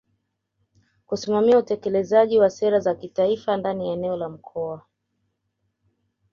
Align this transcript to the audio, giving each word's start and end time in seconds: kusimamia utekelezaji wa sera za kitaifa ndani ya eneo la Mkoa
kusimamia 1.05 1.57
utekelezaji 1.57 2.39
wa 2.39 2.49
sera 2.49 2.79
za 2.79 2.95
kitaifa 2.95 3.57
ndani 3.57 3.87
ya 3.87 3.93
eneo 3.93 4.17
la 4.17 4.29
Mkoa 4.29 4.85